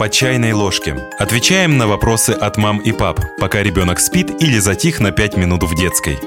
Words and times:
по 0.00 0.08
чайной 0.08 0.54
ложке. 0.54 0.96
Отвечаем 1.18 1.76
на 1.76 1.86
вопросы 1.86 2.30
от 2.30 2.56
мам 2.56 2.78
и 2.78 2.90
пап, 2.90 3.20
пока 3.38 3.62
ребенок 3.62 4.00
спит 4.00 4.30
или 4.40 4.58
затих 4.58 4.98
на 4.98 5.10
5 5.10 5.36
минут 5.36 5.62
в 5.62 5.74
детской. 5.74 6.18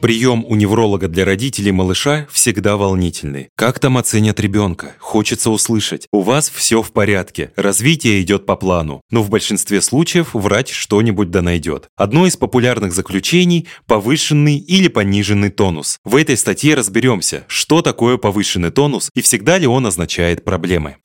Прием 0.00 0.44
у 0.46 0.54
невролога 0.54 1.08
для 1.08 1.24
родителей 1.24 1.72
малыша 1.72 2.28
всегда 2.30 2.76
волнительный. 2.76 3.48
Как 3.56 3.80
там 3.80 3.98
оценят 3.98 4.38
ребенка? 4.38 4.94
Хочется 5.00 5.50
услышать. 5.50 6.06
У 6.12 6.20
вас 6.20 6.48
все 6.48 6.82
в 6.82 6.92
порядке, 6.92 7.50
развитие 7.56 8.22
идет 8.22 8.46
по 8.46 8.54
плану. 8.54 9.00
Но 9.10 9.24
в 9.24 9.28
большинстве 9.28 9.82
случаев 9.82 10.34
врач 10.34 10.72
что-нибудь 10.72 11.32
да 11.32 11.42
найдет. 11.42 11.88
Одно 11.96 12.28
из 12.28 12.36
популярных 12.36 12.92
заключений– 12.92 13.66
повышенный 13.88 14.58
или 14.58 14.86
пониженный 14.86 15.50
тонус. 15.50 15.98
В 16.04 16.14
этой 16.14 16.36
статье 16.36 16.76
разберемся, 16.76 17.44
что 17.48 17.82
такое 17.82 18.18
повышенный 18.18 18.70
тонус 18.70 19.10
и 19.16 19.20
всегда 19.20 19.58
ли 19.58 19.66
он 19.66 19.84
означает 19.84 20.44
проблемы. 20.44 20.98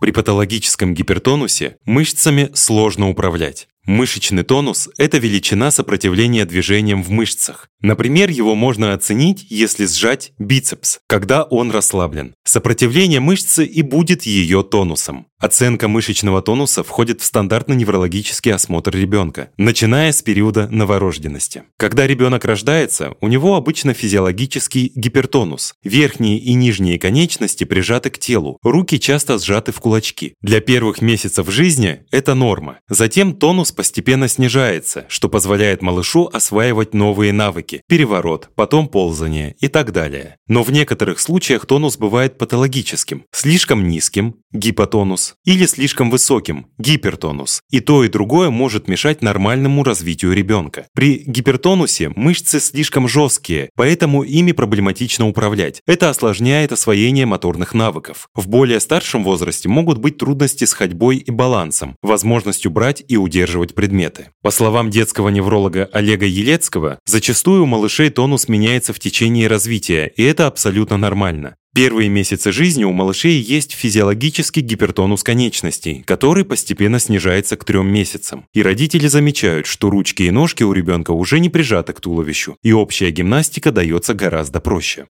При 0.00 0.12
патологическом 0.12 0.94
гипертонусе 0.94 1.76
мышцами 1.84 2.50
сложно 2.54 3.08
управлять. 3.08 3.68
Мышечный 3.84 4.44
тонус– 4.44 4.88
это 4.98 5.18
величина 5.18 5.70
сопротивления 5.70 6.44
движениям 6.44 7.02
в 7.02 7.10
мышцах. 7.10 7.68
Например, 7.80 8.28
его 8.28 8.54
можно 8.54 8.92
оценить, 8.92 9.46
если 9.50 9.86
сжать 9.86 10.32
бицепс, 10.38 10.98
когда 11.06 11.44
он 11.44 11.70
расслаблен. 11.70 12.34
Сопротивление 12.44 13.20
мышцы 13.20 13.64
и 13.64 13.82
будет 13.82 14.24
ее 14.24 14.64
тонусом. 14.64 15.26
Оценка 15.38 15.86
мышечного 15.86 16.42
тонуса 16.42 16.82
входит 16.82 17.20
в 17.20 17.24
стандартный 17.24 17.76
неврологический 17.76 18.52
осмотр 18.52 18.96
ребенка, 18.96 19.50
начиная 19.56 20.10
с 20.10 20.20
периода 20.20 20.66
новорожденности. 20.68 21.62
Когда 21.76 22.08
ребенок 22.08 22.44
рождается, 22.44 23.14
у 23.20 23.28
него 23.28 23.54
обычно 23.54 23.94
физиологический 23.94 24.90
гипертонус. 24.96 25.74
Верхние 25.84 26.40
и 26.40 26.54
нижние 26.54 26.98
конечности 26.98 27.62
прижаты 27.62 28.10
к 28.10 28.18
телу, 28.18 28.58
руки 28.64 28.98
часто 28.98 29.38
сжаты 29.38 29.70
в 29.70 29.78
кулачки. 29.78 30.34
Для 30.42 30.60
первых 30.60 31.00
месяцев 31.02 31.48
жизни 31.48 32.00
это 32.10 32.34
норма. 32.34 32.80
Затем 32.88 33.36
тонус 33.36 33.70
постепенно 33.70 34.26
снижается, 34.26 35.06
что 35.08 35.28
позволяет 35.28 35.82
малышу 35.82 36.28
осваивать 36.32 36.94
новые 36.94 37.32
навыки– 37.32 37.67
переворот, 37.88 38.50
потом 38.54 38.88
ползание 38.88 39.54
и 39.60 39.68
так 39.68 39.92
далее. 39.92 40.36
Но 40.46 40.62
в 40.62 40.72
некоторых 40.72 41.20
случаях 41.20 41.66
тонус 41.66 41.96
бывает 41.96 42.38
патологическим, 42.38 43.24
слишком 43.32 43.88
низким– 43.88 44.36
гипотонус, 44.52 45.34
или 45.44 45.66
слишком 45.66 46.10
высоким– 46.10 46.66
гипертонус. 46.78 47.60
И 47.70 47.80
то, 47.80 48.04
и 48.04 48.08
другое 48.08 48.50
может 48.50 48.88
мешать 48.88 49.22
нормальному 49.22 49.84
развитию 49.84 50.32
ребенка. 50.32 50.86
При 50.94 51.22
гипертонусе 51.26 52.10
мышцы 52.16 52.60
слишком 52.60 53.08
жесткие, 53.08 53.70
поэтому 53.76 54.22
ими 54.22 54.52
проблематично 54.52 55.28
управлять. 55.28 55.82
Это 55.86 56.10
осложняет 56.10 56.72
освоение 56.72 57.26
моторных 57.26 57.74
навыков. 57.74 58.28
В 58.34 58.48
более 58.48 58.80
старшем 58.80 59.24
возрасте 59.24 59.68
могут 59.68 59.98
быть 59.98 60.18
трудности 60.18 60.64
с 60.64 60.72
ходьбой 60.72 61.16
и 61.18 61.30
балансом, 61.30 61.96
возможностью 62.02 62.70
брать 62.70 63.02
и 63.06 63.16
удерживать 63.16 63.74
предметы. 63.74 64.30
По 64.42 64.50
словам 64.50 64.90
детского 64.90 65.28
невролога 65.28 65.88
Олега 65.92 66.26
Елецкого, 66.26 66.98
зачастую 67.06 67.57
у 67.58 67.66
малышей 67.66 68.10
тонус 68.10 68.48
меняется 68.48 68.92
в 68.92 68.98
течение 68.98 69.48
развития, 69.48 70.12
и 70.16 70.22
это 70.22 70.46
абсолютно 70.46 70.96
нормально. 70.96 71.56
Первые 71.74 72.08
месяцы 72.08 72.50
жизни 72.50 72.82
у 72.84 72.92
малышей 72.92 73.38
есть 73.38 73.72
физиологический 73.72 74.62
гипертонус 74.62 75.22
конечностей, 75.22 76.02
который 76.06 76.44
постепенно 76.44 76.98
снижается 76.98 77.56
к 77.56 77.64
трем 77.64 77.86
месяцам. 77.86 78.46
И 78.52 78.62
родители 78.62 79.06
замечают, 79.06 79.66
что 79.66 79.90
ручки 79.90 80.24
и 80.24 80.30
ножки 80.30 80.64
у 80.64 80.72
ребенка 80.72 81.12
уже 81.12 81.38
не 81.38 81.50
прижаты 81.50 81.92
к 81.92 82.00
туловищу, 82.00 82.56
и 82.62 82.72
общая 82.72 83.10
гимнастика 83.10 83.70
дается 83.70 84.14
гораздо 84.14 84.60
проще. 84.60 85.06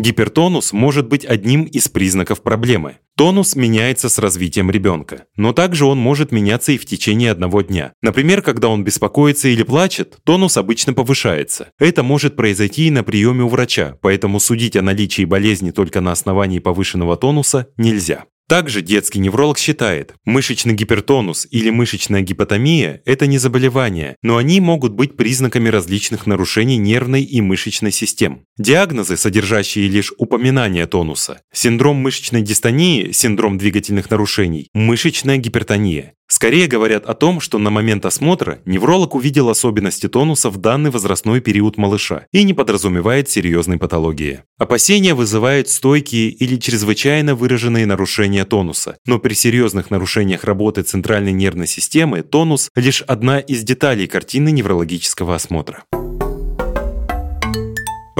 Гипертонус 0.00 0.72
может 0.72 1.08
быть 1.08 1.26
одним 1.26 1.64
из 1.64 1.88
признаков 1.88 2.42
проблемы. 2.42 2.96
Тонус 3.18 3.54
меняется 3.54 4.08
с 4.08 4.18
развитием 4.18 4.70
ребенка, 4.70 5.26
но 5.36 5.52
также 5.52 5.84
он 5.84 5.98
может 5.98 6.32
меняться 6.32 6.72
и 6.72 6.78
в 6.78 6.86
течение 6.86 7.30
одного 7.30 7.60
дня. 7.60 7.92
Например, 8.00 8.40
когда 8.40 8.68
он 8.68 8.82
беспокоится 8.82 9.48
или 9.48 9.62
плачет, 9.62 10.16
тонус 10.24 10.56
обычно 10.56 10.94
повышается. 10.94 11.68
Это 11.78 12.02
может 12.02 12.34
произойти 12.34 12.86
и 12.86 12.90
на 12.90 13.04
приеме 13.04 13.44
у 13.44 13.48
врача, 13.48 13.98
поэтому 14.00 14.40
судить 14.40 14.74
о 14.74 14.80
наличии 14.82 15.26
болезни 15.26 15.70
только 15.70 16.00
на 16.00 16.12
основании 16.12 16.60
повышенного 16.60 17.18
тонуса 17.18 17.68
нельзя. 17.76 18.24
Также 18.50 18.82
детский 18.82 19.20
невролог 19.20 19.58
считает, 19.58 20.14
мышечный 20.24 20.74
гипертонус 20.74 21.46
или 21.52 21.70
мышечная 21.70 22.22
гипотомия– 22.22 23.00
это 23.04 23.28
не 23.28 23.38
заболевания, 23.38 24.16
но 24.24 24.38
они 24.38 24.60
могут 24.60 24.92
быть 24.92 25.16
признаками 25.16 25.68
различных 25.68 26.26
нарушений 26.26 26.76
нервной 26.76 27.22
и 27.22 27.40
мышечной 27.40 27.92
систем. 27.92 28.42
Диагнозы, 28.58 29.16
содержащие 29.16 29.86
лишь 29.86 30.12
упоминание 30.18 30.88
тонуса– 30.88 31.42
синдром 31.52 31.98
мышечной 31.98 32.42
дистонии, 32.42 33.12
синдром 33.12 33.56
двигательных 33.56 34.10
нарушений, 34.10 34.68
мышечная 34.74 35.36
гипертония. 35.36 36.14
Скорее 36.30 36.68
говорят 36.68 37.06
о 37.06 37.14
том, 37.14 37.40
что 37.40 37.58
на 37.58 37.70
момент 37.70 38.06
осмотра 38.06 38.60
невролог 38.64 39.16
увидел 39.16 39.48
особенности 39.48 40.08
тонуса 40.08 40.48
в 40.48 40.58
данный 40.58 40.90
возрастной 40.90 41.40
период 41.40 41.76
малыша 41.76 42.26
и 42.30 42.44
не 42.44 42.54
подразумевает 42.54 43.28
серьезной 43.28 43.78
патологии. 43.78 44.44
Опасения 44.56 45.14
вызывают 45.14 45.68
стойкие 45.68 46.28
или 46.28 46.54
чрезвычайно 46.54 47.34
выраженные 47.34 47.84
нарушения 47.84 48.44
тонуса, 48.44 48.96
но 49.06 49.18
при 49.18 49.34
серьезных 49.34 49.90
нарушениях 49.90 50.44
работы 50.44 50.82
центральной 50.82 51.32
нервной 51.32 51.66
системы 51.66 52.22
тонус– 52.22 52.70
лишь 52.76 53.02
одна 53.02 53.40
из 53.40 53.64
деталей 53.64 54.06
картины 54.06 54.52
неврологического 54.52 55.34
осмотра. 55.34 55.82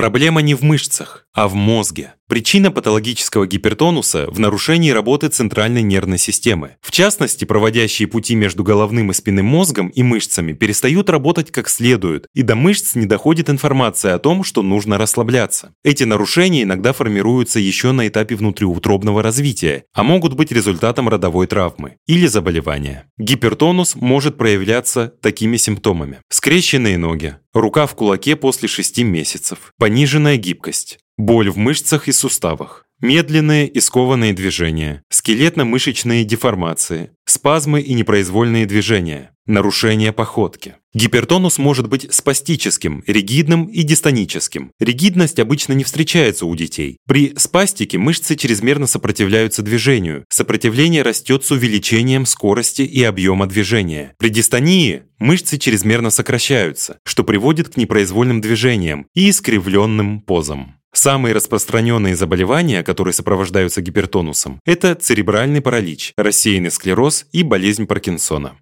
Проблема 0.00 0.40
не 0.40 0.54
в 0.54 0.62
мышцах, 0.62 1.26
а 1.34 1.48
в 1.48 1.54
мозге. 1.54 2.14
Причина 2.30 2.70
патологического 2.70 3.44
гипертонуса 3.44 4.28
в 4.30 4.38
нарушении 4.38 4.90
работы 4.92 5.26
центральной 5.26 5.82
нервной 5.82 6.16
системы. 6.16 6.76
В 6.80 6.92
частности, 6.92 7.44
проводящие 7.44 8.06
пути 8.06 8.36
между 8.36 8.62
головным 8.62 9.10
и 9.10 9.14
спинным 9.14 9.46
мозгом 9.46 9.88
и 9.88 10.04
мышцами 10.04 10.52
перестают 10.52 11.10
работать 11.10 11.50
как 11.50 11.68
следует, 11.68 12.28
и 12.32 12.42
до 12.42 12.54
мышц 12.54 12.94
не 12.94 13.06
доходит 13.06 13.50
информация 13.50 14.14
о 14.14 14.20
том, 14.20 14.44
что 14.44 14.62
нужно 14.62 14.96
расслабляться. 14.96 15.74
Эти 15.82 16.04
нарушения 16.04 16.62
иногда 16.62 16.92
формируются 16.92 17.58
еще 17.58 17.90
на 17.90 18.06
этапе 18.06 18.36
внутриутробного 18.36 19.24
развития, 19.24 19.82
а 19.92 20.04
могут 20.04 20.34
быть 20.34 20.52
результатом 20.52 21.08
родовой 21.08 21.48
травмы 21.48 21.96
или 22.06 22.28
заболевания. 22.28 23.06
Гипертонус 23.18 23.96
может 23.96 24.38
проявляться 24.38 25.12
такими 25.20 25.56
симптомами. 25.56 26.18
Скрещенные 26.28 26.96
ноги, 26.96 27.34
рука 27.52 27.88
в 27.88 27.96
кулаке 27.96 28.36
после 28.36 28.68
6 28.68 29.02
месяцев, 29.02 29.72
пониженная 29.78 30.36
гибкость, 30.36 31.00
боль 31.20 31.50
в 31.50 31.56
мышцах 31.56 32.08
и 32.08 32.12
суставах, 32.12 32.86
медленные 33.00 33.68
и 33.68 33.80
скованные 33.80 34.32
движения, 34.32 35.02
скелетно-мышечные 35.10 36.24
деформации, 36.24 37.10
спазмы 37.24 37.80
и 37.80 37.94
непроизвольные 37.94 38.66
движения, 38.66 39.30
нарушение 39.46 40.12
походки. 40.12 40.76
Гипертонус 40.92 41.58
может 41.58 41.88
быть 41.88 42.12
спастическим, 42.12 43.04
ригидным 43.06 43.66
и 43.66 43.82
дистоническим. 43.82 44.72
Ригидность 44.80 45.38
обычно 45.38 45.72
не 45.74 45.84
встречается 45.84 46.46
у 46.46 46.56
детей. 46.56 46.96
При 47.06 47.34
спастике 47.36 47.98
мышцы 47.98 48.34
чрезмерно 48.34 48.86
сопротивляются 48.86 49.62
движению. 49.62 50.24
Сопротивление 50.28 51.02
растет 51.02 51.44
с 51.44 51.50
увеличением 51.52 52.26
скорости 52.26 52.82
и 52.82 53.04
объема 53.04 53.46
движения. 53.46 54.14
При 54.18 54.30
дистонии 54.30 55.02
мышцы 55.18 55.58
чрезмерно 55.58 56.10
сокращаются, 56.10 56.98
что 57.04 57.22
приводит 57.22 57.68
к 57.68 57.76
непроизвольным 57.76 58.40
движениям 58.40 59.06
и 59.14 59.30
искривленным 59.30 60.22
позам. 60.22 60.79
Самые 60.92 61.34
распространенные 61.34 62.16
заболевания, 62.16 62.82
которые 62.82 63.14
сопровождаются 63.14 63.80
гипертонусом, 63.80 64.60
это 64.66 64.94
церебральный 64.96 65.60
паралич, 65.60 66.12
рассеянный 66.16 66.70
склероз 66.70 67.26
и 67.32 67.42
болезнь 67.42 67.86
Паркинсона. 67.86 68.56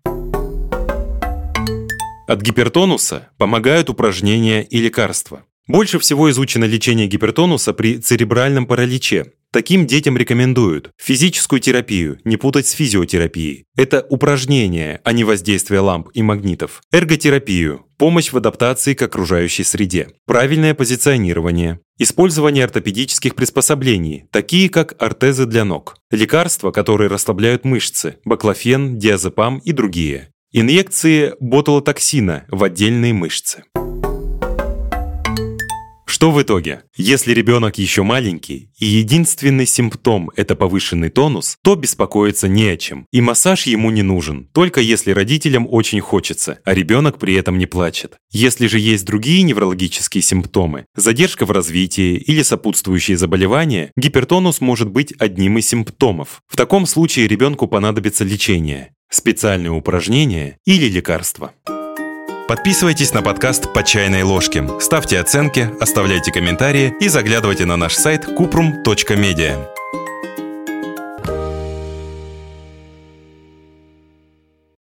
От 2.27 2.43
гипертонуса 2.43 3.31
помогают 3.38 3.88
упражнения 3.88 4.62
и 4.62 4.78
лекарства. 4.78 5.44
Больше 5.67 5.99
всего 5.99 6.31
изучено 6.31 6.65
лечение 6.65 7.06
гипертонуса 7.06 7.73
при 7.73 7.99
церебральном 7.99 8.67
параличе. 8.67 9.32
Таким 9.50 9.87
детям 9.87 10.19
рекомендуют 10.19 10.91
физическую 10.99 11.61
терапию, 11.61 12.19
не 12.25 12.37
путать 12.37 12.67
с 12.67 12.73
физиотерапией. 12.73 13.65
Это 13.77 14.06
упражнения, 14.11 15.00
а 15.05 15.12
не 15.12 15.25
воздействие 15.25 15.81
ламп 15.81 16.11
и 16.12 16.21
магнитов. 16.21 16.83
Эрготерапию, 16.93 17.87
помощь 17.97 18.31
в 18.31 18.37
адаптации 18.37 18.93
к 18.93 19.00
окружающей 19.00 19.65
среде. 19.65 20.09
Правильное 20.27 20.75
позиционирование. 20.75 21.81
Использование 21.99 22.65
ортопедических 22.65 23.35
приспособлений, 23.35 24.27
такие 24.31 24.69
как 24.69 24.95
ортезы 25.03 25.47
для 25.47 25.65
ног. 25.65 25.97
Лекарства, 26.11 26.71
которые 26.71 27.09
расслабляют 27.09 27.65
мышцы, 27.65 28.19
баклофен, 28.27 28.99
диазепам 28.99 29.59
и 29.61 29.73
другие. 29.73 30.29
Инъекции 30.53 31.35
ботулотоксина 31.41 32.44
в 32.49 32.65
отдельные 32.65 33.15
мышцы. 33.15 33.65
Что 36.19 36.32
в 36.32 36.43
итоге? 36.43 36.82
Если 36.97 37.32
ребенок 37.32 37.79
еще 37.79 38.03
маленький, 38.03 38.73
и 38.81 38.87
единственный 38.87 39.67
симптом– 39.67 40.32
это 40.37 40.56
повышенный 40.56 41.11
тонус, 41.11 41.59
то 41.62 41.76
беспокоиться 41.76 42.49
не 42.49 42.70
о 42.70 42.76
чем. 42.76 43.06
И 43.12 43.20
массаж 43.20 43.67
ему 43.67 43.93
не 43.93 44.03
нужен, 44.03 44.49
только 44.53 44.81
если 44.81 45.12
родителям 45.12 45.69
очень 45.70 46.00
хочется, 46.00 46.59
а 46.65 46.75
ребенок 46.75 47.20
при 47.20 47.35
этом 47.35 47.56
не 47.56 47.67
плачет. 47.67 48.17
Если 48.32 48.67
же 48.67 48.81
есть 48.81 49.06
другие 49.06 49.43
неврологические 49.43 50.23
симптомы, 50.23 50.87
задержка 50.97 51.47
в 51.47 51.53
развитии 51.53 52.17
или 52.17 52.43
сопутствующие 52.43 53.17
заболевания, 53.17 53.93
гипертонус 53.97 54.61
может 54.61 54.91
быть 54.91 55.15
одним 55.20 55.59
из 55.59 55.69
симптомов. 55.69 56.41
В 56.49 56.56
таком 56.56 56.87
случае 56.87 57.29
ребенку 57.29 57.69
понадобится 57.69 58.25
лечение, 58.25 58.91
специальные 59.09 59.70
упражнения 59.70 60.59
или 60.67 60.88
лекарства. 60.88 61.53
Подписывайтесь 62.49 63.12
на 63.12 63.21
подкаст 63.21 63.75
«По 63.75 63.83
чайной 63.83 64.23
ложке», 64.23 64.67
ставьте 64.81 65.21
оценки, 65.21 65.71
оставляйте 65.81 66.33
комментарии 66.33 66.95
и 66.99 67.09
заглядывайте 67.09 67.67
на 67.67 67.77
наш 67.77 67.95
сайт 67.95 68.25
kuprum.media. 68.27 69.78